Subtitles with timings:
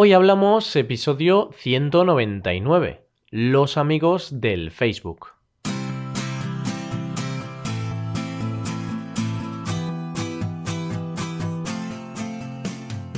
[0.00, 5.30] Hoy hablamos episodio 199, los amigos del Facebook.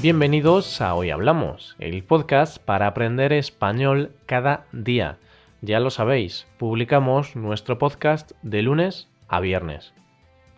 [0.00, 5.18] Bienvenidos a Hoy Hablamos, el podcast para aprender español cada día.
[5.60, 9.92] Ya lo sabéis, publicamos nuestro podcast de lunes a viernes.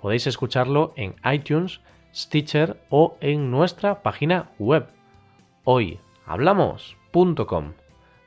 [0.00, 1.80] Podéis escucharlo en iTunes,
[2.14, 4.86] Stitcher o en nuestra página web
[6.32, 7.72] hoyhablamos.com.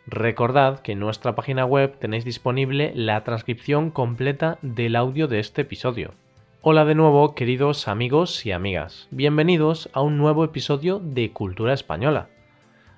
[0.05, 5.63] Recordad que en nuestra página web tenéis disponible la transcripción completa del audio de este
[5.63, 6.13] episodio.
[6.62, 9.07] Hola de nuevo, queridos amigos y amigas.
[9.09, 12.29] Bienvenidos a un nuevo episodio de Cultura Española.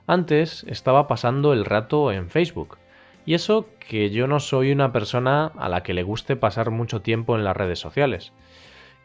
[0.08, 2.78] Antes estaba pasando el rato en Facebook.
[3.26, 7.02] Y eso que yo no soy una persona a la que le guste pasar mucho
[7.02, 8.34] tiempo en las redes sociales.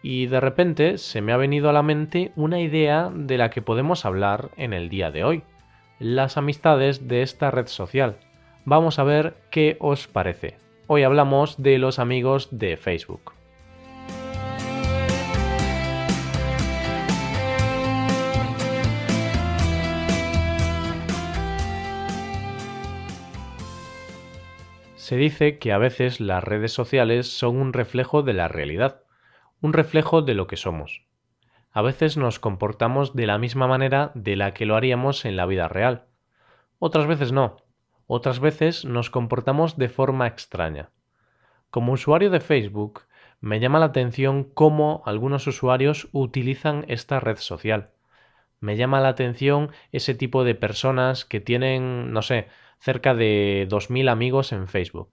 [0.03, 3.63] Y de repente se me ha venido a la mente una idea de la que
[3.63, 5.45] podemos hablar en el día de hoy
[6.03, 8.17] las amistades de esta red social.
[8.65, 10.57] Vamos a ver qué os parece.
[10.89, 13.33] Hoy hablamos de los amigos de Facebook.
[24.97, 29.03] Se dice que a veces las redes sociales son un reflejo de la realidad,
[29.61, 31.05] un reflejo de lo que somos
[31.73, 35.47] a veces nos comportamos de la misma manera de la que lo haríamos en la
[35.47, 36.05] vida real.
[36.79, 37.57] Otras veces no.
[38.07, 40.91] Otras veces nos comportamos de forma extraña.
[41.71, 43.03] Como usuario de Facebook,
[43.41, 47.91] me llama la atención cómo algunos usuarios utilizan esta red social.
[48.61, 54.11] Me llama la atención ese tipo de personas que tienen, no sé, cerca de 2.000
[54.11, 55.09] amigos en Facebook.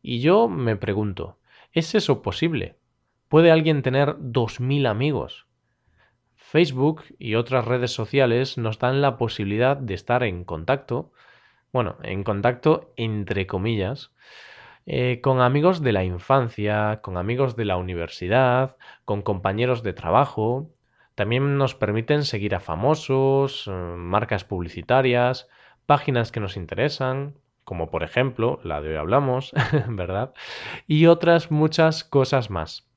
[0.00, 1.38] Y yo me pregunto,
[1.72, 2.76] ¿es eso posible?
[3.28, 5.46] ¿Puede alguien tener 2.000 amigos?
[6.54, 11.10] Facebook y otras redes sociales nos dan la posibilidad de estar en contacto,
[11.72, 14.12] bueno, en contacto entre comillas,
[14.86, 20.70] eh, con amigos de la infancia, con amigos de la universidad, con compañeros de trabajo.
[21.16, 25.48] También nos permiten seguir a famosos, eh, marcas publicitarias,
[25.86, 29.52] páginas que nos interesan, como por ejemplo la de hoy hablamos,
[29.88, 30.32] ¿verdad?
[30.86, 32.93] Y otras muchas cosas más.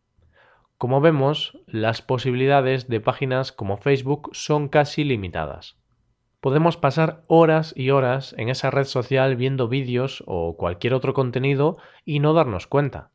[0.78, 5.76] Como vemos, las posibilidades de páginas como Facebook son casi limitadas.
[6.40, 11.78] Podemos pasar horas y horas en esa red social viendo vídeos o cualquier otro contenido
[12.06, 13.10] y no darnos cuenta.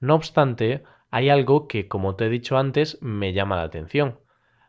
[0.00, 4.18] No obstante, hay algo que, como te he dicho antes, me llama la atención.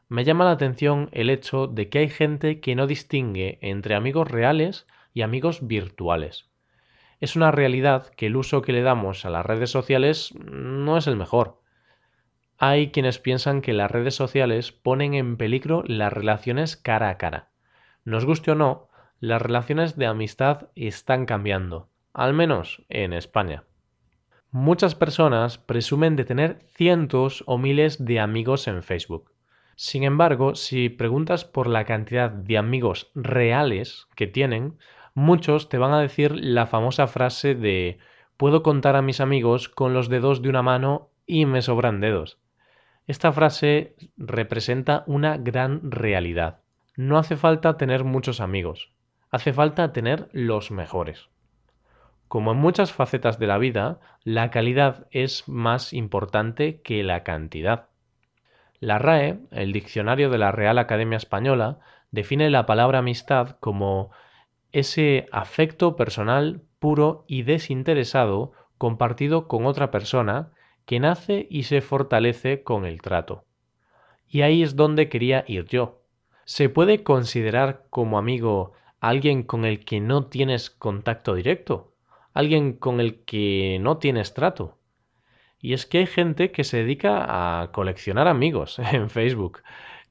[0.09, 4.29] Me llama la atención el hecho de que hay gente que no distingue entre amigos
[4.29, 6.49] reales y amigos virtuales.
[7.21, 11.07] Es una realidad que el uso que le damos a las redes sociales no es
[11.07, 11.62] el mejor.
[12.57, 17.49] Hay quienes piensan que las redes sociales ponen en peligro las relaciones cara a cara.
[18.05, 23.63] Nos guste o no, las relaciones de amistad están cambiando, al menos en España.
[24.51, 29.31] Muchas personas presumen de tener cientos o miles de amigos en Facebook.
[29.75, 34.77] Sin embargo, si preguntas por la cantidad de amigos reales que tienen,
[35.15, 37.97] muchos te van a decir la famosa frase de
[38.37, 42.42] puedo contar a mis amigos con los dedos de una mano y me sobran dedos.
[43.05, 46.59] Esta frase representa una gran realidad.
[46.95, 48.93] No hace falta tener muchos amigos,
[49.29, 51.29] hace falta tener los mejores.
[52.27, 57.89] Como en muchas facetas de la vida, la calidad es más importante que la cantidad.
[58.79, 61.79] La RAE, el diccionario de la Real Academia Española,
[62.11, 64.11] define la palabra amistad como
[64.71, 70.51] ese afecto personal puro y desinteresado compartido con otra persona
[70.85, 73.45] que nace y se fortalece con el trato.
[74.27, 76.01] Y ahí es donde quería ir yo.
[76.45, 81.93] ¿Se puede considerar como amigo alguien con el que no tienes contacto directo?
[82.33, 84.77] ¿Alguien con el que no tienes trato?
[85.59, 89.61] Y es que hay gente que se dedica a coleccionar amigos en Facebook.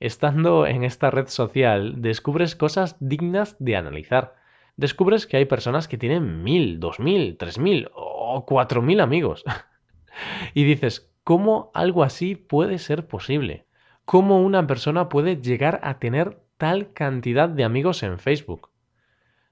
[0.00, 4.34] Estando en esta red social descubres cosas dignas de analizar.
[4.76, 9.44] Descubres que hay personas que tienen mil, dos mil, tres mil o cuatro mil amigos.
[10.54, 13.66] y dices, ¿cómo algo así puede ser posible?
[14.04, 18.70] ¿Cómo una persona puede llegar a tener tal cantidad de amigos en Facebook?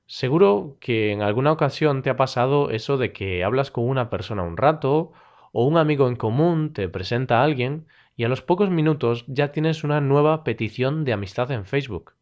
[0.06, 4.42] Seguro que en alguna ocasión te ha pasado eso de que hablas con una persona
[4.42, 5.12] un rato,
[5.52, 7.86] o un amigo en común te presenta a alguien,
[8.16, 12.14] y a los pocos minutos ya tienes una nueva petición de amistad en Facebook.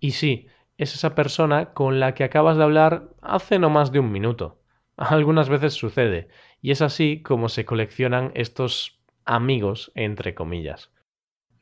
[0.00, 4.00] Y sí, es esa persona con la que acabas de hablar hace no más de
[4.00, 4.59] un minuto.
[5.00, 6.28] Algunas veces sucede,
[6.60, 10.92] y es así como se coleccionan estos amigos, entre comillas.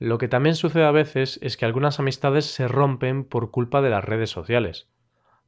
[0.00, 3.90] Lo que también sucede a veces es que algunas amistades se rompen por culpa de
[3.90, 4.90] las redes sociales.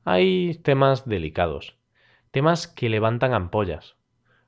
[0.04, 1.78] Hay temas delicados,
[2.31, 3.96] temas que levantan ampollas.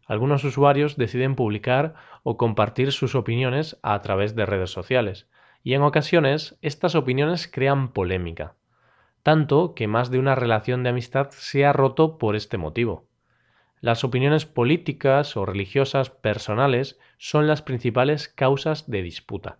[0.06, 5.28] Algunos usuarios deciden publicar o compartir sus opiniones a través de redes sociales,
[5.64, 8.54] y en ocasiones estas opiniones crean polémica,
[9.24, 13.08] tanto que más de una relación de amistad se ha roto por este motivo.
[13.82, 19.58] Las opiniones políticas o religiosas personales son las principales causas de disputa.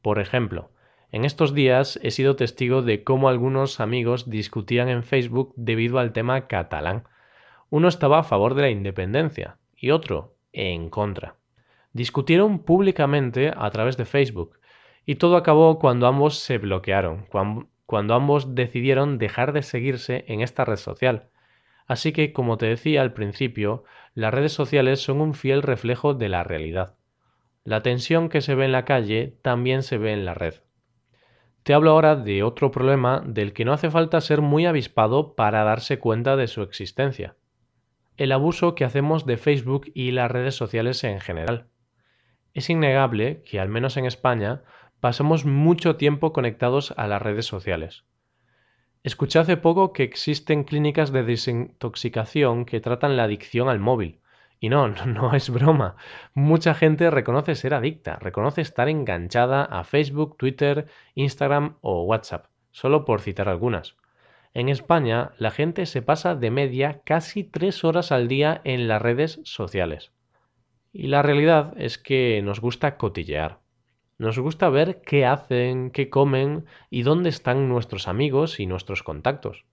[0.00, 0.70] Por ejemplo,
[1.10, 6.12] en estos días he sido testigo de cómo algunos amigos discutían en Facebook debido al
[6.12, 7.02] tema catalán.
[7.68, 11.34] Uno estaba a favor de la independencia y otro en contra.
[11.92, 14.60] Discutieron públicamente a través de Facebook
[15.04, 20.64] y todo acabó cuando ambos se bloquearon, cuando, ambos decidieron dejar de seguirse en esta
[20.64, 21.31] red social.
[21.86, 23.84] Así que, como te decía al principio,
[24.14, 26.96] las redes sociales son un fiel reflejo de la realidad.
[27.64, 30.54] La tensión que se ve en la calle también se ve en la red.
[31.62, 35.62] Te hablo ahora de otro problema del que no hace falta ser muy avispado para
[35.62, 37.36] darse cuenta de su existencia.
[38.16, 41.68] El abuso que hacemos de Facebook y las redes sociales en general.
[42.52, 44.62] Es innegable que, al menos en España,
[45.00, 48.04] pasamos mucho tiempo conectados a las redes sociales.
[49.04, 54.20] Escuché hace poco que existen clínicas de desintoxicación que tratan la adicción al móvil.
[54.60, 55.96] Y no, no es broma.
[56.34, 63.04] Mucha gente reconoce ser adicta, reconoce estar enganchada a Facebook, Twitter, Instagram o WhatsApp, solo
[63.04, 63.96] por citar algunas.
[64.54, 69.02] En España, la gente se pasa de media casi tres horas al día en las
[69.02, 70.12] redes sociales.
[70.92, 73.61] Y la realidad es que nos gusta cotillear.
[74.22, 79.64] Nos gusta ver qué hacen, qué comen y dónde están nuestros amigos y nuestros contactos.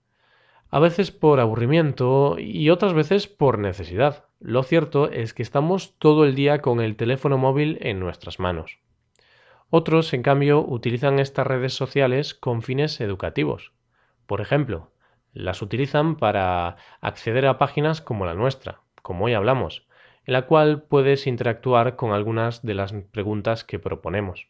[0.70, 4.24] A veces por aburrimiento y otras veces por necesidad.
[4.40, 8.80] Lo cierto es que estamos todo el día con el teléfono móvil en nuestras manos.
[9.68, 13.70] Otros, en cambio, utilizan estas redes sociales con fines educativos.
[14.26, 14.90] Por ejemplo,
[15.32, 19.86] las utilizan para acceder a páginas como la nuestra, como hoy hablamos,
[20.30, 24.46] en la cual puedes interactuar con algunas de las preguntas que proponemos.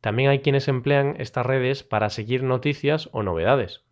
[0.00, 3.84] También hay quienes emplean estas redes para seguir noticias o novedades.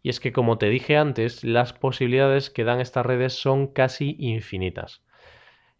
[0.00, 4.14] Y es que, como te dije antes, las posibilidades que dan estas redes son casi
[4.20, 5.02] infinitas.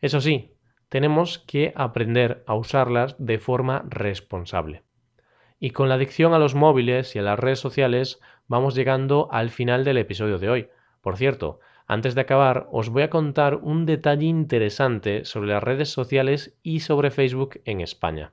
[0.01, 0.57] Eso sí,
[0.89, 4.83] tenemos que aprender a usarlas de forma responsable.
[5.61, 9.51] Y con la adicción a los móviles y a las redes sociales vamos llegando al
[9.51, 10.69] final del episodio de hoy.
[11.01, 11.61] Por cierto,
[11.91, 16.81] antes de acabar, os voy a contar un detalle interesante sobre las redes sociales y
[16.81, 18.33] sobre Facebook en España.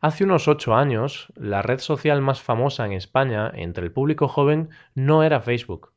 [0.00, 4.70] Hace unos ocho años, la red social más famosa en España entre el público joven
[4.94, 5.92] no era Facebook.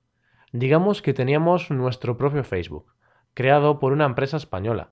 [0.52, 2.94] Digamos que teníamos nuestro propio Facebook,
[3.34, 4.90] creado por una empresa española.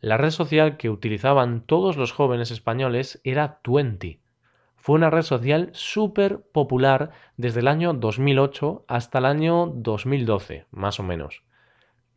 [0.00, 4.21] La red social que utilizaban todos los jóvenes españoles era Twenty,
[4.82, 10.98] fue una red social súper popular desde el año 2008 hasta el año 2012, más
[10.98, 11.44] o menos.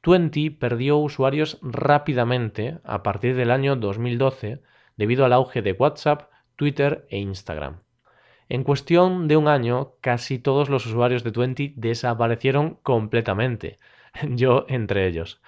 [0.02, 4.64] Twenty perdió usuarios rápidamente a partir del año 2012
[4.98, 7.82] debido al auge de WhatsApp, Twitter e Instagram.
[8.50, 13.78] En cuestión de un año, casi todos los usuarios de Twenty desaparecieron completamente,
[14.28, 15.40] yo entre ellos.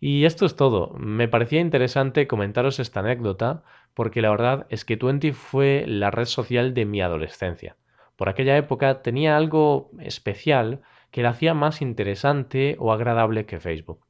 [0.00, 0.94] Y esto es todo.
[0.98, 3.62] Me parecía interesante comentaros esta anécdota
[3.94, 7.76] porque la verdad es que Twenty fue la red social de mi adolescencia.
[8.16, 10.80] Por aquella época tenía algo especial
[11.10, 14.00] que la hacía más interesante o agradable que Facebook.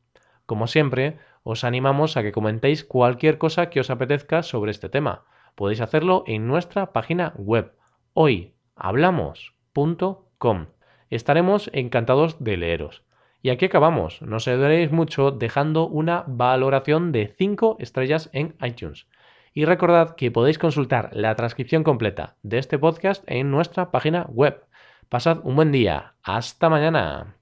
[0.46, 5.24] Como siempre, os animamos a que comentéis cualquier cosa que os apetezca sobre este tema.
[5.54, 7.72] Podéis hacerlo en nuestra página web
[8.14, 10.66] hoyhablamos.com.
[11.10, 13.02] Estaremos encantados de leeros.
[13.42, 14.22] Y aquí acabamos.
[14.22, 19.08] No os ayudaréis mucho dejando una valoración de 5 estrellas en iTunes.
[19.54, 24.64] Y recordad que podéis consultar la transcripción completa de este podcast en nuestra página web.
[25.08, 26.14] Pasad un buen día.
[26.22, 27.36] Hasta mañana.